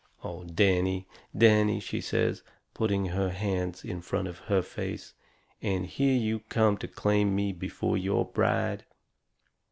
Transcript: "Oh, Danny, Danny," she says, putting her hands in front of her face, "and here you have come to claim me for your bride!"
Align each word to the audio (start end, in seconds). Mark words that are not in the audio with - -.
"Oh, 0.23 0.43
Danny, 0.45 1.05
Danny," 1.37 1.79
she 1.79 2.01
says, 2.01 2.41
putting 2.73 3.05
her 3.09 3.29
hands 3.29 3.83
in 3.85 4.01
front 4.01 4.27
of 4.27 4.39
her 4.49 4.63
face, 4.63 5.13
"and 5.61 5.85
here 5.85 6.17
you 6.17 6.39
have 6.39 6.49
come 6.49 6.75
to 6.79 6.87
claim 6.87 7.35
me 7.35 7.53
for 7.69 7.95
your 7.95 8.25
bride!" 8.25 8.85